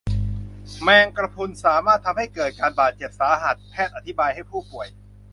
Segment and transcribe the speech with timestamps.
[0.83, 4.87] แมงกะพรุนสามารถทำให้เกิดการบาดเจ็บสาหัสแพทย์อธิบายให้ผู้ป่วย